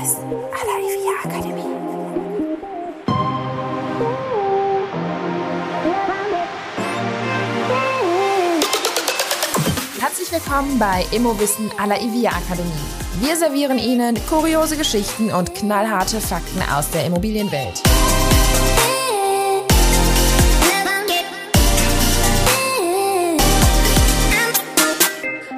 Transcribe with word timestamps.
Immowissen 0.00 0.32
à 0.52 0.64
la 0.64 0.76
IVA 0.80 1.12
Akademie. 1.24 1.62
Herzlich 10.00 10.32
willkommen 10.32 10.78
bei 10.78 11.04
Immowissen 11.12 11.70
à 11.78 11.86
la 11.86 12.00
IVA 12.00 12.30
Akademie. 12.30 12.72
Wir 13.20 13.36
servieren 13.36 13.78
Ihnen 13.78 14.16
kuriose 14.26 14.78
Geschichten 14.78 15.30
und 15.32 15.54
knallharte 15.54 16.18
Fakten 16.20 16.62
aus 16.74 16.88
der 16.90 17.04
Immobilienwelt. 17.04 17.82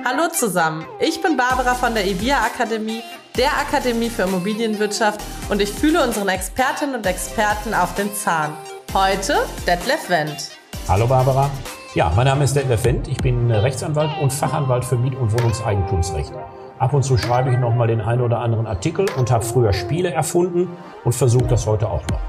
Hallo 0.04 0.29
zusammen, 0.32 0.84
ich 0.98 1.22
bin 1.22 1.36
Barbara 1.36 1.74
von 1.74 1.95
der 1.95 2.04
IVIA 2.04 2.43
Akademie, 2.45 3.02
der 3.36 3.50
Akademie 3.58 4.10
für 4.10 4.22
Immobilienwirtschaft 4.22 5.20
und 5.50 5.62
ich 5.62 5.70
fühle 5.70 6.02
unseren 6.04 6.29
Expertinnen 6.29 6.96
und 6.96 7.07
Experten 7.07 7.72
auf 7.72 7.94
den 7.94 8.14
Zahn. 8.14 8.52
Heute 8.93 9.36
Detlef 9.66 10.11
Wendt. 10.11 10.50
Hallo 10.86 11.07
Barbara. 11.07 11.50
Ja, 11.94 12.12
mein 12.14 12.26
Name 12.26 12.44
ist 12.44 12.54
Detlef 12.54 12.84
Wendt. 12.84 13.08
Ich 13.08 13.16
bin 13.18 13.50
Rechtsanwalt 13.50 14.10
und 14.21 14.32
Fachanwalt 14.32 14.84
für 14.84 14.96
Miet- 14.96 15.16
und 15.16 15.32
Wohnungseigentumsrecht. 15.32 16.32
Ab 16.79 16.93
und 16.93 17.04
zu 17.04 17.16
schreibe 17.16 17.50
ich 17.50 17.58
noch 17.58 17.74
mal 17.74 17.86
den 17.86 18.00
einen 18.00 18.21
oder 18.21 18.38
anderen 18.38 18.66
Artikel 18.66 19.07
und 19.16 19.30
habe 19.30 19.44
früher 19.44 19.72
Spiele 19.72 20.10
erfunden 20.10 20.76
und 21.04 21.14
versuche 21.14 21.46
das 21.46 21.66
heute 21.66 21.88
auch 21.88 22.02
noch. 22.08 22.21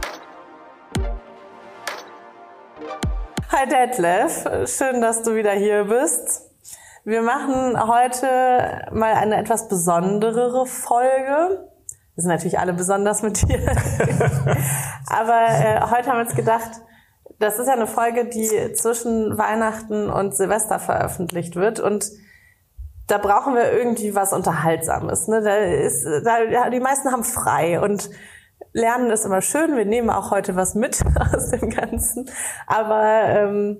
Hi 3.52 3.68
Detlef, 3.68 4.46
schön, 4.68 5.02
dass 5.02 5.22
du 5.24 5.36
wieder 5.36 5.52
hier 5.52 5.84
bist. 5.86 6.53
Wir 7.06 7.22
machen 7.22 7.78
heute 7.86 8.88
mal 8.94 9.14
eine 9.16 9.36
etwas 9.36 9.68
besonderere 9.68 10.66
Folge. 10.66 11.68
Wir 12.16 12.22
sind 12.22 12.30
natürlich 12.32 12.60
alle 12.60 12.72
besonders 12.74 13.22
mit 13.22 13.42
dir. 13.42 13.60
Aber 15.08 15.48
äh, 15.50 15.82
heute 15.82 16.10
haben 16.10 16.20
wir 16.20 16.26
uns 16.26 16.36
gedacht, 16.36 16.72
das 17.40 17.60
ist 17.60 17.68
ja 17.68 17.74
eine 17.74 17.88
Folge, 17.88 18.30
die 18.30 18.72
zwischen 18.72 19.38
Weihnachten 19.38 20.10
und 20.10 20.34
Silvester 20.34 20.80
veröffentlicht 20.80 21.58
wird 21.58 21.82
und 21.82 22.10
da 23.08 23.18
brauchen 23.18 23.54
wir 23.54 23.74
irgendwie 23.74 24.16
was 24.16 24.32
Unterhaltsames. 24.32 25.28
Ne? 25.28 25.42
Da 25.42 25.58
ist, 25.58 26.06
da, 26.24 26.42
ja, 26.44 26.70
die 26.70 26.80
meisten 26.80 27.12
haben 27.12 27.26
frei 27.26 27.82
und 27.82 28.10
Lernen 28.72 29.12
ist 29.12 29.26
immer 29.26 29.42
schön. 29.42 29.76
Wir 29.76 29.84
nehmen 29.84 30.10
auch 30.10 30.32
heute 30.32 30.56
was 30.56 30.74
mit 30.74 31.04
aus 31.36 31.50
dem 31.50 31.70
Ganzen. 31.70 32.30
Aber 32.66 33.24
ähm, 33.26 33.78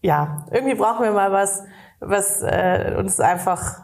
ja, 0.00 0.46
irgendwie 0.52 0.76
brauchen 0.76 1.02
wir 1.02 1.10
mal 1.10 1.32
was, 1.32 1.64
was 2.06 2.42
äh, 2.42 2.94
uns 2.98 3.20
einfach 3.20 3.80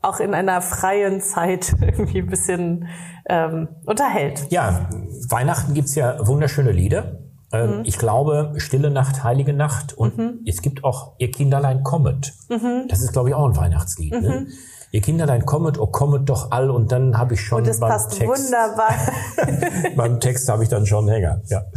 auch 0.00 0.20
in 0.20 0.34
einer 0.34 0.60
freien 0.62 1.20
Zeit 1.20 1.74
irgendwie 1.80 2.20
ein 2.20 2.28
bisschen 2.28 2.88
ähm, 3.28 3.68
unterhält. 3.84 4.46
Ja, 4.50 4.88
Weihnachten 5.28 5.74
gibt's 5.74 5.94
ja 5.94 6.26
wunderschöne 6.26 6.72
Lieder. 6.72 7.18
Ähm, 7.52 7.82
Ich 7.84 7.98
glaube, 7.98 8.54
Stille 8.58 8.90
Nacht, 8.90 9.24
Heilige 9.24 9.52
Nacht. 9.52 9.92
Und 9.96 10.40
es 10.46 10.62
gibt 10.62 10.84
auch 10.84 11.14
Ihr 11.18 11.30
Kinderlein 11.30 11.82
kommet. 11.82 12.34
Das 12.88 13.00
ist, 13.00 13.12
glaube 13.12 13.30
ich, 13.30 13.34
auch 13.34 13.46
ein 13.46 13.56
Weihnachtslied. 13.56 14.12
Ne? 14.12 14.46
Ihr 14.90 15.00
Kinderlein 15.02 15.44
kommet, 15.44 15.78
oh 15.78 15.86
kommet 15.86 16.28
doch 16.28 16.50
all. 16.50 16.70
Und 16.70 16.92
dann 16.92 17.18
habe 17.18 17.34
ich 17.34 17.40
schon 17.40 17.58
Und 17.58 17.66
das 17.66 17.80
beim 17.80 17.90
passt 17.90 18.18
Text, 18.18 18.26
wunderbar. 18.26 18.94
beim 19.96 20.20
Text 20.20 20.48
habe 20.48 20.62
ich 20.62 20.68
dann 20.68 20.86
schon 20.86 21.08
Hänger. 21.08 21.42
Ja. 21.48 21.62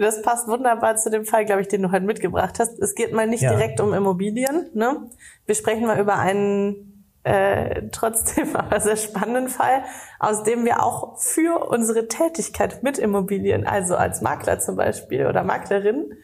Das 0.00 0.22
passt 0.22 0.48
wunderbar 0.48 0.96
zu 0.96 1.10
dem 1.10 1.26
Fall, 1.26 1.44
glaube 1.44 1.60
ich, 1.60 1.68
den 1.68 1.82
du 1.82 1.92
heute 1.92 2.06
mitgebracht 2.06 2.58
hast. 2.58 2.78
Es 2.78 2.94
geht 2.94 3.12
mal 3.12 3.26
nicht 3.26 3.42
Ja. 3.42 3.50
direkt 3.50 3.80
um 3.80 3.92
Immobilien. 3.92 4.70
Ne? 4.72 5.10
Wir 5.44 5.54
sprechen 5.54 5.86
mal 5.86 6.00
über 6.00 6.18
einen 6.18 7.04
äh, 7.22 7.82
trotzdem 7.92 8.56
aber 8.56 8.80
sehr 8.80 8.96
spannenden 8.96 9.48
Fall, 9.48 9.82
aus 10.18 10.42
dem 10.42 10.64
wir 10.64 10.82
auch 10.82 11.18
für 11.18 11.68
unsere 11.68 12.08
Tätigkeit 12.08 12.82
mit 12.82 12.96
Immobilien, 12.98 13.66
also 13.66 13.94
als 13.94 14.22
Makler 14.22 14.58
zum 14.58 14.76
Beispiel 14.76 15.26
oder 15.26 15.44
Maklerin 15.44 16.14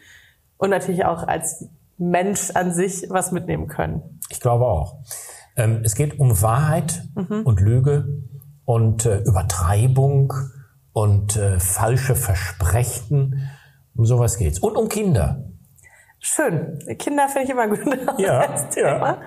und 0.57 0.71
natürlich 0.71 1.05
auch 1.05 1.29
als 1.29 1.69
Mensch 1.99 2.53
an 2.55 2.73
sich 2.73 3.07
was 3.11 3.31
mitnehmen 3.31 3.69
können. 3.69 4.21
Ich 4.31 4.41
glaube 4.41 4.65
auch. 4.65 5.01
Ähm, 5.57 5.83
es 5.85 5.95
geht 5.95 6.19
um 6.19 6.41
Wahrheit 6.41 7.03
und 7.45 7.61
Lüge 7.61 8.23
und 8.65 9.05
äh, 9.05 9.19
Übertreibung 9.19 10.33
und 10.95 11.37
äh, 11.37 11.61
falsche 11.61 12.15
Versprechen. 12.15 13.51
Um 13.97 14.05
sowas 14.05 14.39
geht's. 14.39 14.59
Und 14.59 14.77
um 14.77 14.89
Kinder. 14.89 15.43
Schön. 16.19 16.79
Kinder 16.99 17.29
finde 17.29 17.45
ich 17.45 17.51
immer 17.51 17.69
gut. 17.69 17.81
Ja, 18.19 18.41
als 18.41 18.75
ja. 18.77 18.95
Thema. 18.95 19.19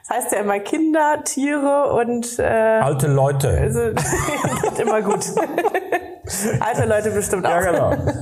Das 0.00 0.16
heißt 0.16 0.32
ja 0.32 0.40
immer 0.40 0.58
Kinder, 0.60 1.22
Tiere 1.24 1.92
und 1.94 2.38
äh, 2.38 2.42
Alte 2.42 3.06
Leute. 3.06 3.48
Also, 3.48 3.80
geht 4.62 4.78
immer 4.80 5.02
gut. 5.02 5.26
Alte 6.60 6.88
Leute 6.88 7.10
bestimmt 7.10 7.46
auch. 7.46 7.50
Ja, 7.50 7.60
genau. 7.60 8.12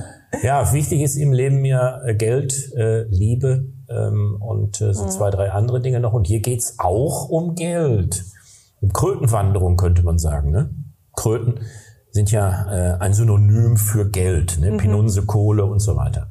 Ja, 0.43 0.73
wichtig 0.73 1.01
ist 1.01 1.15
im 1.15 1.33
Leben 1.33 1.63
ja 1.65 2.01
äh, 2.03 2.15
Geld, 2.15 2.73
äh, 2.75 3.03
Liebe 3.03 3.65
ähm, 3.89 4.37
und 4.39 4.81
äh, 4.81 4.93
so 4.93 5.07
zwei, 5.07 5.29
drei 5.29 5.51
andere 5.51 5.81
Dinge 5.81 5.99
noch. 5.99 6.13
Und 6.13 6.27
hier 6.27 6.41
geht's 6.41 6.75
auch 6.79 7.29
um 7.29 7.55
Geld. 7.55 8.23
Um 8.81 8.93
Krötenwanderung 8.93 9.77
könnte 9.77 10.03
man 10.03 10.19
sagen. 10.19 10.51
Ne? 10.51 10.69
Kröten 11.15 11.61
sind 12.11 12.31
ja 12.31 12.65
äh, 12.71 12.97
ein 12.99 13.13
Synonym 13.13 13.77
für 13.77 14.09
Geld. 14.09 14.59
Ne? 14.59 14.77
Pinunse, 14.77 15.25
Kohle 15.25 15.65
und 15.65 15.79
so 15.79 15.95
weiter. 15.95 16.27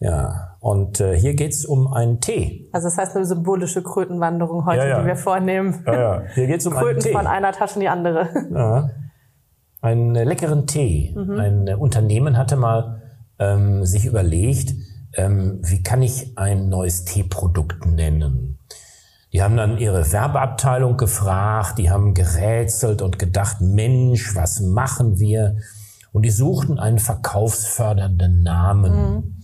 Ja, 0.00 0.56
und 0.60 0.98
äh, 1.00 1.14
hier 1.18 1.34
geht's 1.34 1.66
um 1.66 1.92
einen 1.92 2.20
Tee. 2.20 2.70
Also 2.72 2.86
das 2.88 2.96
heißt 2.96 3.16
eine 3.16 3.26
symbolische 3.26 3.82
Krötenwanderung 3.82 4.64
heute, 4.64 4.78
Ja, 4.78 4.86
ja. 4.88 5.00
die 5.00 5.06
wir 5.06 5.16
vornehmen. 5.16 5.84
Ja, 5.86 5.92
ja. 5.94 6.22
Hier 6.34 6.46
geht's 6.46 6.66
um 6.66 6.72
einen 6.72 6.82
Kröten 6.82 7.02
Tee. 7.02 7.12
von 7.12 7.26
einer 7.26 7.52
Tasche 7.52 7.74
in 7.74 7.80
die 7.80 7.88
andere. 7.88 8.28
Ja. 8.54 8.90
Einen 9.82 10.14
äh, 10.14 10.24
leckeren 10.24 10.66
Tee. 10.66 11.14
Ein 11.16 11.66
äh, 11.66 11.74
Unternehmen 11.74 12.36
hatte 12.36 12.56
mal 12.56 13.00
ähm, 13.38 13.86
sich 13.86 14.04
überlegt, 14.04 14.74
ähm, 15.16 15.58
wie 15.62 15.82
kann 15.82 16.02
ich 16.02 16.36
ein 16.36 16.68
neues 16.68 17.04
Teeprodukt 17.04 17.86
nennen? 17.86 18.49
Die 19.32 19.42
haben 19.42 19.56
dann 19.56 19.78
ihre 19.78 20.10
Werbeabteilung 20.12 20.96
gefragt, 20.96 21.78
die 21.78 21.90
haben 21.90 22.14
gerätselt 22.14 23.00
und 23.00 23.18
gedacht, 23.18 23.60
Mensch, 23.60 24.34
was 24.34 24.60
machen 24.60 25.18
wir? 25.18 25.56
Und 26.12 26.22
die 26.22 26.30
suchten 26.30 26.78
einen 26.80 26.98
verkaufsfördernden 26.98 28.42
Namen. 28.42 29.39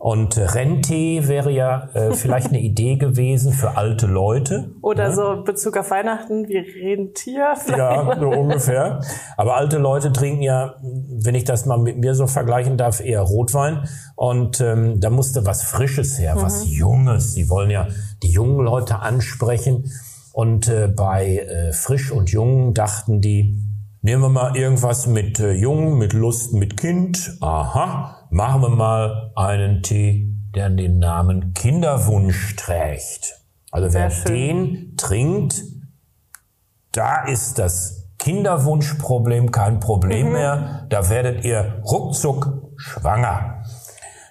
Und 0.00 0.38
Renntee 0.38 1.28
wäre 1.28 1.50
ja 1.50 1.90
äh, 1.92 2.14
vielleicht 2.14 2.48
eine 2.48 2.60
Idee 2.62 2.96
gewesen 2.96 3.52
für 3.52 3.76
alte 3.76 4.06
Leute. 4.06 4.70
Oder 4.80 5.12
so 5.12 5.42
Bezug 5.44 5.76
auf 5.76 5.90
Weihnachten 5.90 6.48
wie 6.48 6.56
Rentier. 6.56 7.52
vielleicht. 7.54 7.78
Ja, 7.78 8.18
so 8.18 8.30
ungefähr. 8.30 9.02
Aber 9.36 9.56
alte 9.56 9.76
Leute 9.76 10.10
trinken 10.10 10.40
ja, 10.40 10.76
wenn 10.82 11.34
ich 11.34 11.44
das 11.44 11.66
mal 11.66 11.76
mit 11.76 11.98
mir 11.98 12.14
so 12.14 12.26
vergleichen 12.26 12.78
darf, 12.78 13.00
eher 13.00 13.20
Rotwein. 13.20 13.86
Und 14.16 14.62
ähm, 14.62 15.00
da 15.00 15.10
musste 15.10 15.44
was 15.44 15.64
Frisches 15.64 16.18
her, 16.18 16.34
was 16.38 16.64
Junges. 16.66 17.34
Sie 17.34 17.50
wollen 17.50 17.68
ja 17.68 17.86
die 18.22 18.30
jungen 18.30 18.64
Leute 18.64 19.00
ansprechen. 19.00 19.92
Und 20.32 20.66
äh, 20.68 20.88
bei 20.88 21.40
äh, 21.40 21.72
Frisch 21.74 22.10
und 22.10 22.30
Jung 22.30 22.72
dachten 22.72 23.20
die, 23.20 23.62
nehmen 24.00 24.22
wir 24.22 24.30
mal 24.30 24.56
irgendwas 24.56 25.06
mit 25.06 25.40
äh, 25.40 25.52
Jung, 25.52 25.98
mit 25.98 26.14
Lust, 26.14 26.54
mit 26.54 26.78
Kind. 26.78 27.36
Aha, 27.42 28.19
machen 28.30 28.62
wir 28.62 28.68
mal 28.70 29.32
einen 29.36 29.82
Tee, 29.82 30.26
der 30.54 30.70
den 30.70 30.98
Namen 30.98 31.52
Kinderwunsch 31.54 32.56
trägt. 32.56 33.36
Also 33.70 33.92
wer 33.94 34.08
den 34.26 34.96
trinkt, 34.96 35.62
da 36.92 37.24
ist 37.24 37.58
das 37.58 38.08
Kinderwunschproblem 38.18 39.50
kein 39.52 39.80
Problem 39.80 40.26
Mhm. 40.28 40.32
mehr. 40.32 40.86
Da 40.88 41.08
werdet 41.08 41.44
ihr 41.44 41.80
ruckzuck 41.84 42.52
schwanger. 42.76 43.62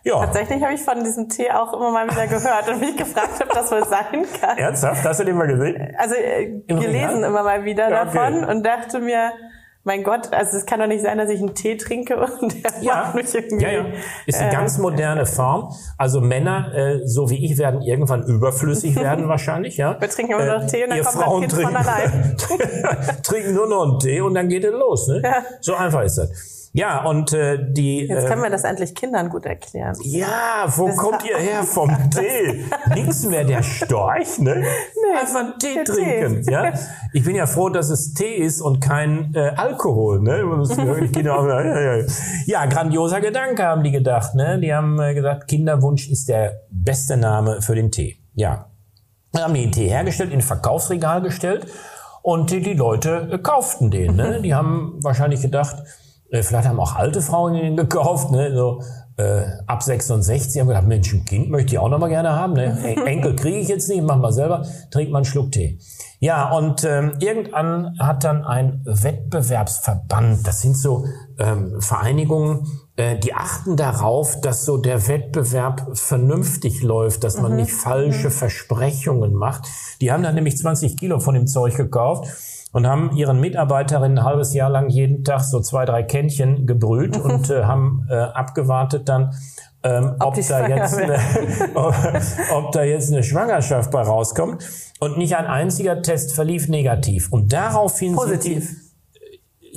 Ja, 0.04 0.20
Tatsächlich 0.26 0.64
habe 0.64 0.74
ich 0.74 0.82
von 0.82 1.04
diesem 1.04 1.28
Tee 1.28 1.52
auch 1.52 1.74
immer 1.74 1.92
mal 1.92 2.10
wieder 2.10 2.26
gehört 2.28 2.70
und 2.70 2.80
mich 2.80 2.96
gefragt, 2.96 3.42
ob 3.42 3.50
das 3.54 3.70
wohl 3.72 3.86
sein 3.86 4.26
kann. 4.40 4.58
ernsthaft? 4.58 5.04
Hast 5.06 5.20
du 5.20 5.26
den 5.26 5.36
mal 5.38 5.48
gesehen? 5.48 5.94
Also 5.98 6.16
äh, 6.16 6.62
gelesen 6.68 6.96
Regal? 7.18 7.24
immer 7.24 7.44
mal 7.44 7.66
wieder 7.66 7.90
Ja, 7.90 8.04
okay. 8.08 8.14
davon 8.18 8.46
und 8.46 8.64
dachte 8.66 9.00
mir, 9.00 9.32
mein 9.84 10.04
Gott, 10.04 10.34
also 10.34 10.58
es 10.58 10.66
kann 10.66 10.80
doch 10.80 10.88
nicht 10.88 11.04
sein, 11.04 11.18
dass 11.18 11.30
ich 11.30 11.40
einen 11.40 11.56
Tee 11.56 11.78
trinke 11.78 12.18
und 12.18 12.64
der 12.64 12.72
macht 12.84 13.16
mich 13.16 13.34
irgendwie. 13.34 13.64
ja, 13.64 13.72
ja. 13.72 13.86
Ist 14.26 14.40
eine 14.40 14.50
äh, 14.50 14.54
ganz 14.54 14.78
moderne 14.78 15.26
Form. 15.26 15.74
Also 15.98 16.20
Männer, 16.20 16.74
äh, 16.76 17.08
so 17.08 17.30
wie 17.30 17.46
ich, 17.46 17.58
werden 17.58 17.82
irgendwann 17.82 18.24
überflüssig 18.24 18.96
werden 19.02 19.28
wahrscheinlich, 19.28 19.78
ja. 19.78 20.00
Wir 20.00 20.10
trinken 20.10 20.34
immer 20.34 20.60
noch 20.60 20.68
Tee 20.68 20.84
und 20.84 20.90
dann 20.90 21.02
kommt 21.02 21.16
das 21.16 21.24
Frauen 21.24 21.42
Kind 21.42 21.54
von 21.54 21.74
trinken, 22.38 23.24
trinken 23.24 23.54
nur 23.56 23.68
noch 23.68 23.84
einen 23.84 24.00
Tee 24.00 24.22
und 24.22 24.34
dann 24.34 24.50
geht 24.50 24.66
es 24.66 24.72
los, 24.72 25.08
ne? 25.08 25.22
Ja. 25.24 25.44
So 25.62 25.76
einfach 25.76 26.04
ist 26.04 26.18
das. 26.18 26.59
Ja, 26.72 27.04
und 27.04 27.34
äh, 27.34 27.58
die 27.72 28.08
Jetzt 28.08 28.28
können 28.28 28.44
wir 28.44 28.50
das 28.50 28.64
endlich 28.64 28.94
Kindern 28.94 29.30
gut 29.30 29.46
erklären. 29.46 29.96
Ja, 30.04 30.66
wo 30.68 30.88
kommt 30.90 31.24
ihr 31.26 31.38
her 31.38 31.64
vom 31.64 31.90
Tee? 32.12 32.66
Nix 32.94 33.26
mehr 33.26 33.44
der 33.44 33.64
Storch, 33.64 34.38
ne? 34.38 34.64
Einfach 35.20 35.40
einen 35.40 35.60
Tee 35.60 35.84
trinken, 35.84 36.44
Tee. 36.44 36.52
ja? 36.52 36.74
Ich 37.14 37.24
bin 37.24 37.36
ja 37.36 37.48
froh, 37.48 37.70
dass 37.70 37.90
es 37.90 38.14
Tee 38.14 38.36
ist 38.36 38.62
und 38.62 38.82
kein 38.82 39.34
äh, 39.34 39.52
Alkohol, 39.56 40.22
ne? 40.22 40.44
Das 40.60 40.78
ja, 42.46 42.66
grandioser 42.68 43.22
Gedanke 43.22 43.64
haben 43.64 43.84
die 43.84 43.92
gedacht, 43.92 44.36
ne? 44.36 44.60
Die 44.60 44.74
haben 44.74 45.00
äh, 45.00 45.16
gesagt, 45.16 45.48
Kinderwunsch 45.48 46.08
ist 46.10 46.30
der 46.30 46.62
beste 46.70 47.18
Name 47.18 47.62
für 47.64 47.74
den 47.74 47.92
Tee. 47.92 48.18
Ja. 48.36 48.70
Dann 49.32 49.44
haben 49.44 49.54
die 49.56 49.62
den 49.62 49.72
Tee 49.72 49.88
hergestellt, 49.90 50.32
in 50.32 50.40
ein 50.40 50.42
Verkaufsregal 50.42 51.22
gestellt 51.22 51.68
Und 52.22 52.52
die, 52.52 52.62
die 52.62 52.74
Leute 52.74 53.30
äh, 53.32 53.38
kauften 53.40 53.90
den. 53.90 54.16
Ne? 54.16 54.42
Die 54.44 54.54
haben 54.54 55.00
wahrscheinlich 55.02 55.42
gedacht, 55.42 55.78
vielleicht 56.32 56.68
haben 56.68 56.80
auch 56.80 56.96
alte 56.96 57.22
Frauen 57.22 57.54
den 57.54 57.76
gekauft, 57.76 58.32
ne? 58.32 58.54
so, 58.56 58.82
äh, 59.20 59.44
ab 59.68 59.84
66 59.84 60.62
haben 60.62 60.70
gedacht, 60.70 60.88
Mensch, 60.88 61.12
ein 61.14 61.26
Kind 61.26 61.50
möchte 61.50 61.74
ich 61.74 61.80
auch 61.80 61.90
noch 61.90 62.00
mal 62.00 62.08
gerne 62.08 62.32
haben. 62.32 62.54
Ne? 62.54 62.96
Enkel 63.06 63.36
kriege 63.36 63.58
ich 63.58 63.68
jetzt 63.68 63.90
nicht, 63.90 64.02
mach 64.02 64.18
mal 64.18 64.32
selber, 64.32 64.66
trink 64.92 65.12
mal 65.12 65.20
einen 65.20 65.26
Schluck 65.26 65.52
Tee. 65.52 65.78
Ja, 66.20 66.52
und 66.52 66.84
ähm, 66.86 67.14
irgendwann 67.20 67.98
hat 68.00 68.24
dann 68.24 68.46
ein 68.46 68.82
Wettbewerbsverband, 68.86 70.48
das 70.48 70.62
sind 70.62 70.78
so 70.78 71.06
ähm, 71.38 71.82
Vereinigungen, 71.82 72.68
äh, 72.96 73.18
die 73.18 73.34
achten 73.34 73.76
darauf, 73.76 74.40
dass 74.42 74.66
so 74.66 74.78
der 74.78 75.08
Wettbewerb 75.08 75.98
vernünftig 75.98 76.82
läuft, 76.82 77.24
dass 77.24 77.42
man 77.42 77.52
mhm. 77.52 77.58
nicht 77.58 77.72
falsche 77.72 78.28
mhm. 78.28 78.34
Versprechungen 78.34 79.34
macht. 79.34 79.68
Die 80.02 80.12
haben 80.12 80.24
dann 80.24 80.36
nämlich 80.36 80.58
20 80.58 80.98
Kilo 80.98 81.20
von 81.20 81.36
dem 81.36 81.48
Zeug 81.48 81.76
gekauft 81.76 82.28
und 82.72 82.88
haben 82.88 83.16
ihren 83.16 83.40
Mitarbeiterinnen 83.40 84.20
ein 84.20 84.24
halbes 84.24 84.54
Jahr 84.54 84.70
lang 84.70 84.90
jeden 84.90 85.24
Tag 85.24 85.42
so 85.42 85.60
zwei, 85.60 85.86
drei 85.86 86.04
Kännchen 86.04 86.68
gebrüht 86.68 87.18
und 87.24 87.50
äh, 87.50 87.64
haben 87.64 88.08
äh, 88.10 88.16
abgewartet 88.16 89.10
dann, 89.10 89.34
ähm, 89.82 90.16
ob, 90.20 90.38
ob, 90.38 90.48
da 90.48 90.68
jetzt 90.68 90.98
eine, 90.98 91.20
ob, 91.74 91.96
ob, 92.52 92.72
da 92.74 92.84
jetzt 92.84 93.12
eine 93.12 93.24
Schwangerschaft 93.24 93.92
bei 93.92 94.02
rauskommt. 94.02 94.64
Und 95.00 95.18
nicht 95.18 95.38
ein 95.38 95.48
einziger 95.48 96.02
Test 96.02 96.34
verlief 96.34 96.68
negativ. 96.68 97.32
Und 97.32 97.54
daraufhin 97.54 98.16
Positiv. 98.16 98.66
sind 98.66 98.78
die, 98.78 98.89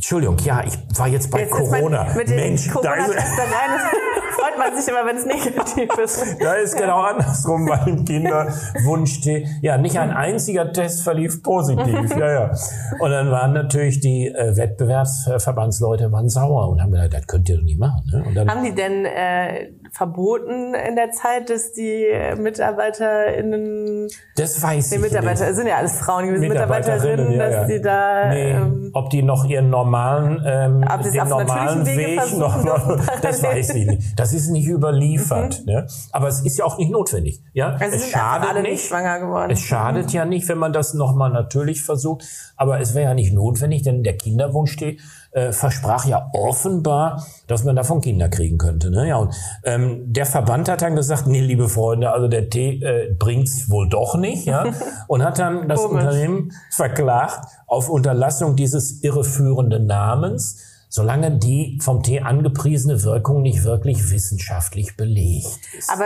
Entschuldigung, 0.02 0.36
ja, 0.38 0.64
ich 0.66 0.76
war 0.98 1.06
jetzt 1.06 1.30
bei 1.30 1.42
jetzt 1.42 1.52
Corona. 1.52 2.02
Mein, 2.02 2.16
mit 2.16 2.28
Mensch, 2.30 2.68
Corona 2.68 2.96
da 2.96 3.04
ist, 3.04 3.14
freut 4.32 4.58
man 4.58 4.76
sich 4.76 4.88
immer, 4.88 5.06
wenn 5.06 5.16
es 5.16 5.24
negativ 5.24 5.96
ist. 5.96 6.36
Da 6.40 6.54
ist 6.54 6.76
genau 6.76 7.02
andersrum 7.02 7.66
beim 7.66 8.04
Kinderwunschtee. 8.04 9.46
Ja, 9.60 9.78
nicht 9.78 9.96
ein 10.00 10.10
einziger 10.10 10.72
Test 10.72 11.04
verlief 11.04 11.40
positiv. 11.44 12.16
Ja, 12.16 12.32
ja. 12.32 12.50
Und 12.98 13.12
dann 13.12 13.30
waren 13.30 13.52
natürlich 13.52 14.00
die 14.00 14.26
äh, 14.26 14.56
Wettbewerbsverbandsleute 14.56 16.10
waren 16.10 16.28
sauer 16.28 16.68
und 16.70 16.82
haben 16.82 16.90
gesagt, 16.90 17.14
das 17.14 17.26
könnt 17.28 17.48
ihr 17.48 17.58
doch 17.58 17.62
nicht 17.62 17.78
machen. 17.78 18.02
Ne? 18.34 18.44
Haben 18.48 18.64
die 18.64 18.74
denn 18.74 19.04
äh, 19.04 19.70
verboten 19.92 20.74
in 20.74 20.96
der 20.96 21.10
Zeit, 21.10 21.50
dass 21.50 21.72
die 21.72 22.06
MitarbeiterInnen... 22.38 24.08
Das 24.36 24.62
weiß 24.62 24.88
die 24.88 24.96
ich 24.96 25.00
Mitarbeiter, 25.02 25.46
nicht. 25.46 25.56
sind 25.56 25.66
ja 25.66 25.76
alles 25.76 25.98
Frauen 25.98 26.26
gewesen, 26.26 26.48
Mitarbeiterinnen, 26.48 27.32
ja, 27.32 27.50
dass 27.50 27.66
die 27.68 27.80
da... 27.80 28.28
Nee, 28.30 28.52
ähm, 28.52 28.90
ob 28.94 29.10
die 29.10 29.22
noch 29.22 29.44
ihren 29.44 29.68
normalen, 29.68 30.42
ähm, 30.46 30.80
den 30.80 31.28
normalen 31.28 31.84
Weg 31.86 32.38
noch, 32.38 32.64
noch 32.64 32.98
das 33.20 33.42
weiß 33.42 33.74
ich 33.74 33.86
nicht. 33.86 34.18
Das 34.18 34.32
ist 34.32 34.48
nicht 34.48 34.66
überliefert. 34.66 35.60
Mhm. 35.60 35.72
Ne? 35.72 35.86
Aber 36.10 36.28
es 36.28 36.40
ist 36.40 36.58
ja 36.58 36.64
auch 36.64 36.78
nicht 36.78 36.90
notwendig. 36.90 37.42
Ja, 37.52 37.76
also 37.78 37.96
es 37.96 38.10
schadet 38.10 38.62
nicht. 38.62 38.86
schwanger 38.86 39.20
geworden. 39.20 39.50
Es 39.50 39.60
schadet 39.60 40.06
mhm. 40.06 40.12
ja 40.12 40.24
nicht, 40.24 40.48
wenn 40.48 40.58
man 40.58 40.72
das 40.72 40.94
nochmal 40.94 41.30
natürlich 41.30 41.82
versucht. 41.82 42.24
Aber 42.56 42.80
es 42.80 42.94
wäre 42.94 43.10
ja 43.10 43.14
nicht 43.14 43.34
notwendig, 43.34 43.82
denn 43.82 44.02
der 44.02 44.16
Kinderwunsch 44.16 44.72
steht 44.72 45.00
äh, 45.32 45.52
versprach 45.52 46.04
ja 46.04 46.30
offenbar, 46.32 47.24
dass 47.46 47.64
man 47.64 47.74
davon 47.74 48.00
Kinder 48.00 48.28
kriegen 48.28 48.58
könnte. 48.58 48.90
Ne? 48.90 49.08
Ja, 49.08 49.16
und 49.16 49.34
ähm, 49.64 50.12
der 50.12 50.26
Verband 50.26 50.68
hat 50.68 50.82
dann 50.82 50.94
gesagt, 50.94 51.26
nee, 51.26 51.40
liebe 51.40 51.68
Freunde, 51.68 52.12
also 52.12 52.28
der 52.28 52.50
Tee 52.50 52.82
äh, 52.82 53.14
bringt's 53.18 53.70
wohl 53.70 53.88
doch 53.88 54.16
nicht, 54.16 54.46
ja, 54.46 54.66
und 55.08 55.24
hat 55.24 55.38
dann 55.38 55.68
das 55.68 55.80
Komisch. 55.80 56.04
Unternehmen 56.04 56.52
verklagt 56.70 57.46
auf 57.66 57.88
Unterlassung 57.88 58.56
dieses 58.56 59.02
irreführenden 59.02 59.86
Namens 59.86 60.71
solange 60.92 61.30
die 61.30 61.78
vom 61.80 62.02
Tee 62.02 62.20
angepriesene 62.20 63.02
Wirkung 63.02 63.40
nicht 63.40 63.64
wirklich 63.64 64.10
wissenschaftlich 64.10 64.94
belegt 64.94 65.58
ist. 65.78 65.88
Aber 65.88 66.04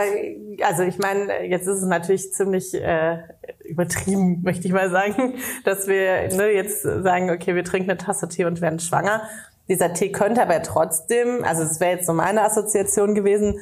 also 0.65 0.83
ich 0.83 0.97
meine, 0.97 1.45
jetzt 1.45 1.67
ist 1.67 1.81
es 1.81 1.85
natürlich 1.85 2.31
ziemlich 2.31 2.73
äh, 2.73 3.17
übertrieben, 3.65 4.41
möchte 4.43 4.65
ich 4.65 4.73
mal 4.73 4.89
sagen, 4.89 5.33
dass 5.65 5.87
wir 5.87 6.33
ne, 6.37 6.53
jetzt 6.53 6.83
sagen, 6.83 7.29
okay, 7.31 7.53
wir 7.53 7.65
trinken 7.65 7.89
eine 7.89 7.97
Tasse 7.97 8.29
Tee 8.29 8.45
und 8.45 8.61
werden 8.61 8.79
schwanger. 8.79 9.23
Dieser 9.67 9.93
Tee 9.93 10.13
könnte 10.13 10.41
aber 10.41 10.63
trotzdem, 10.63 11.43
also 11.43 11.63
es 11.63 11.81
wäre 11.81 11.91
jetzt 11.97 12.05
so 12.05 12.13
meine 12.13 12.43
Assoziation 12.43 13.13
gewesen, 13.13 13.59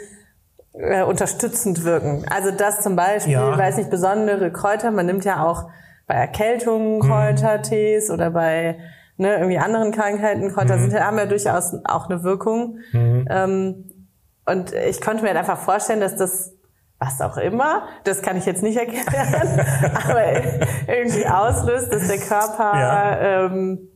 äh, 0.73 1.01
unterstützend 1.01 1.83
wirken. 1.83 2.23
Also 2.29 2.51
das 2.51 2.81
zum 2.81 2.95
Beispiel, 2.95 3.33
ja. 3.33 3.57
weiß 3.57 3.77
nicht, 3.77 3.89
besondere 3.89 4.51
Kräuter, 4.51 4.91
man 4.91 5.07
nimmt 5.07 5.25
ja 5.25 5.43
auch 5.43 5.71
bei 6.05 6.13
Erkältungen 6.13 6.97
mhm. 6.97 7.01
Kräutertees 7.01 8.11
oder 8.11 8.29
bei 8.29 8.77
ne, 9.17 9.35
irgendwie 9.35 9.57
anderen 9.57 9.91
Krankheiten. 9.91 10.53
Kräuter 10.53 10.77
mhm. 10.77 10.91
sind, 10.91 10.99
haben 10.99 11.17
ja 11.17 11.25
durchaus 11.25 11.73
auch 11.85 12.09
eine 12.09 12.23
Wirkung. 12.23 12.79
Mhm. 12.91 13.27
Ähm, 13.29 13.91
und 14.45 14.73
ich 14.73 15.01
konnte 15.01 15.23
mir 15.23 15.29
halt 15.29 15.39
einfach 15.39 15.59
vorstellen, 15.59 15.99
dass 15.99 16.15
das 16.15 16.55
was 16.97 17.19
auch 17.21 17.37
immer, 17.37 17.83
das 18.05 18.21
kann 18.21 18.37
ich 18.37 18.45
jetzt 18.45 18.63
nicht 18.63 18.77
erklären, 18.77 19.59
aber 20.07 20.43
irgendwie 20.87 21.27
auslöst, 21.27 21.91
dass 21.91 22.07
der 22.07 22.19
Körper 22.19 22.71
ja, 22.73 23.19
ähm, 23.19 23.89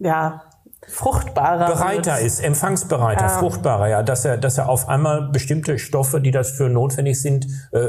ja 0.00 0.42
fruchtbarer 0.86 1.66
bereiter 1.66 2.16
wird. 2.16 2.26
ist, 2.26 2.40
empfangsbereiter, 2.40 3.26
ja. 3.26 3.38
fruchtbarer, 3.38 3.88
ja, 3.88 4.02
dass 4.02 4.24
er, 4.24 4.36
dass 4.36 4.58
er 4.58 4.68
auf 4.68 4.88
einmal 4.88 5.30
bestimmte 5.30 5.78
Stoffe, 5.78 6.20
die 6.20 6.30
dafür 6.30 6.68
notwendig 6.68 7.20
sind, 7.20 7.46
äh, 7.72 7.88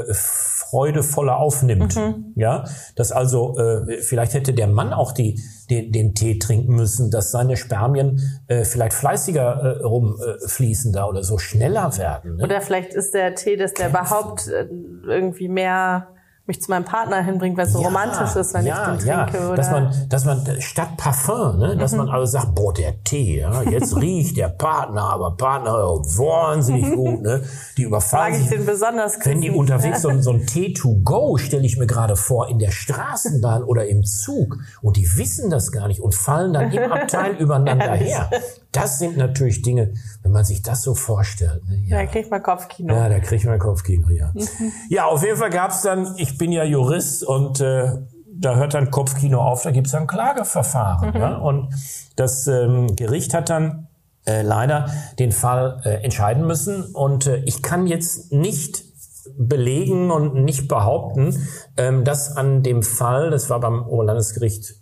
freudevoller 0.70 1.38
aufnimmt, 1.38 1.96
mhm. 1.96 2.32
ja, 2.36 2.64
dass 2.94 3.12
also 3.12 3.58
äh, 3.58 4.02
vielleicht 4.02 4.34
hätte 4.34 4.52
der 4.52 4.66
Mann 4.66 4.92
auch 4.92 5.12
die 5.12 5.40
den, 5.70 5.92
den 5.92 6.14
Tee 6.14 6.38
trinken 6.38 6.74
müssen, 6.74 7.10
dass 7.10 7.30
seine 7.30 7.56
Spermien 7.56 8.20
äh, 8.46 8.64
vielleicht 8.64 8.92
fleißiger 8.92 9.80
äh, 9.80 9.82
rumfließen 9.82 10.92
äh, 10.92 10.94
da 10.94 11.06
oder 11.06 11.24
so 11.24 11.38
schneller 11.38 11.96
werden. 11.98 12.36
Ne? 12.36 12.44
Oder 12.44 12.60
vielleicht 12.60 12.94
ist 12.94 13.14
der 13.14 13.34
Tee, 13.34 13.56
dass 13.56 13.74
der 13.74 13.90
überhaupt 13.90 14.48
äh, 14.48 14.66
irgendwie 15.06 15.48
mehr 15.48 16.08
mich 16.46 16.62
zu 16.62 16.70
meinem 16.70 16.84
Partner 16.84 17.22
hinbringt, 17.22 17.56
weil 17.56 17.66
es 17.66 17.72
so 17.72 17.80
ja, 17.80 17.88
romantisch 17.88 18.36
ist, 18.36 18.54
wenn 18.54 18.66
ja, 18.66 18.94
ich 18.94 19.02
den 19.04 19.08
trinke. 19.08 19.38
Ja. 19.38 19.48
Oder? 19.48 19.56
Dass 19.56 19.70
man, 19.70 20.08
dass 20.08 20.24
man 20.24 20.60
statt 20.60 20.96
Parfum, 20.96 21.58
ne, 21.58 21.76
dass 21.76 21.92
mhm. 21.92 21.98
man 21.98 22.08
also 22.10 22.26
sagt, 22.26 22.54
boah, 22.54 22.72
der 22.72 23.02
Tee, 23.02 23.40
ja, 23.40 23.62
jetzt 23.62 23.96
riecht 24.00 24.36
der 24.36 24.48
Partner, 24.48 25.02
aber 25.02 25.36
Partner 25.36 25.74
oh, 25.74 26.02
wahnsinnig 26.02 26.92
gut, 26.92 27.22
ne? 27.22 27.42
Die 27.76 27.82
überfallen 27.82 28.34
sich. 28.34 28.48
Den 28.48 28.66
besonders 28.66 29.18
wenn 29.24 29.40
die 29.40 29.50
unterwegs 29.50 30.02
so, 30.02 30.20
so 30.20 30.30
ein 30.30 30.46
Tee 30.46 30.72
to 30.72 31.00
go, 31.02 31.36
stelle 31.36 31.64
ich 31.64 31.76
mir 31.76 31.86
gerade 31.86 32.16
vor, 32.16 32.48
in 32.48 32.58
der 32.58 32.70
Straßenbahn 32.70 33.64
oder 33.64 33.86
im 33.86 34.04
Zug 34.04 34.58
und 34.82 34.96
die 34.96 35.06
wissen 35.16 35.50
das 35.50 35.72
gar 35.72 35.88
nicht 35.88 36.00
und 36.00 36.14
fallen 36.14 36.52
dann 36.52 36.70
im 36.70 36.92
Abteil 36.92 37.34
übereinander 37.38 37.92
her. 37.92 38.30
Das 38.72 38.98
sind 38.98 39.16
natürlich 39.16 39.62
Dinge, 39.62 39.94
wenn 40.22 40.32
man 40.32 40.44
sich 40.44 40.62
das 40.62 40.82
so 40.82 40.94
vorstellt. 40.94 41.62
Ne? 41.68 41.82
Ja. 41.86 41.98
Da 41.98 42.06
kriegt 42.06 42.30
man 42.30 42.42
Kopfkino. 42.42 42.94
Ja, 42.94 43.08
da 43.08 43.18
kriegt 43.20 43.44
man 43.44 43.58
Kopfkino, 43.58 44.10
ja. 44.10 44.32
ja, 44.88 45.06
auf 45.06 45.22
jeden 45.22 45.36
Fall 45.36 45.50
gab's 45.50 45.82
dann, 45.82 46.14
ich 46.18 46.35
bin 46.38 46.52
ja 46.52 46.64
Jurist 46.64 47.24
und 47.24 47.60
äh, 47.60 47.90
da 48.38 48.56
hört 48.56 48.74
dann 48.74 48.90
Kopfkino 48.90 49.40
auf, 49.40 49.62
da 49.62 49.70
gibt's 49.70 49.92
dann 49.92 50.06
Klageverfahren. 50.06 51.10
Mhm. 51.10 51.16
Ja? 51.16 51.36
Und 51.36 51.68
das 52.16 52.46
ähm, 52.46 52.94
Gericht 52.96 53.34
hat 53.34 53.50
dann 53.50 53.88
äh, 54.26 54.42
leider 54.42 54.90
den 55.18 55.32
Fall 55.32 55.80
äh, 55.84 56.02
entscheiden 56.02 56.46
müssen. 56.46 56.84
Und 56.92 57.26
äh, 57.26 57.38
ich 57.44 57.62
kann 57.62 57.86
jetzt 57.86 58.32
nicht 58.32 58.84
belegen 59.38 60.10
und 60.10 60.34
nicht 60.34 60.68
behaupten, 60.68 61.48
ähm, 61.76 62.04
dass 62.04 62.36
an 62.36 62.62
dem 62.62 62.82
Fall, 62.82 63.30
das 63.30 63.50
war 63.50 63.60
beim 63.60 63.86
Oberlandesgericht 63.86 64.74